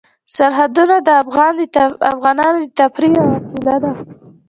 [0.35, 1.09] سرحدونه د
[2.13, 3.91] افغانانو د تفریح یوه وسیله ده.